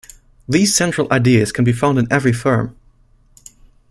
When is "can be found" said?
1.51-1.99